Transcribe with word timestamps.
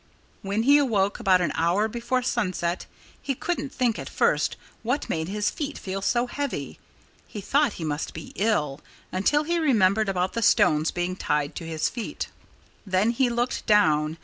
When 0.41 0.63
he 0.63 0.79
awoke, 0.79 1.19
about 1.19 1.41
an 1.41 1.51
hour 1.53 1.87
before 1.87 2.23
sunset, 2.23 2.87
he 3.21 3.35
couldn't 3.35 3.71
think 3.71 3.99
at 3.99 4.09
first 4.09 4.55
what 4.81 5.07
made 5.11 5.27
his 5.27 5.51
feet 5.51 5.77
feel 5.77 6.01
so 6.01 6.25
heavy. 6.25 6.79
He 7.27 7.39
thought 7.39 7.73
he 7.73 7.83
must 7.83 8.15
be 8.15 8.33
ill 8.35 8.81
until 9.11 9.43
he 9.43 9.59
remembered 9.59 10.09
about 10.09 10.33
the 10.33 10.41
stones 10.41 10.89
being 10.89 11.15
tied 11.15 11.53
to 11.57 11.67
his 11.67 11.87
feet. 11.87 12.29
Then 12.83 13.11
he 13.11 13.29
looked 13.29 13.67
down. 13.67 14.17